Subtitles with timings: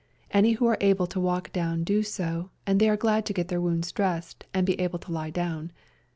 [0.31, 3.49] Any who are able to walk down do so, and they were glad to get
[3.49, 5.71] their wounds dressed and be able to lie down.